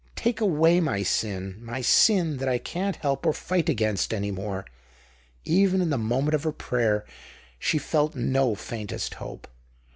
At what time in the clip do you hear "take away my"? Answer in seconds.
0.15-1.03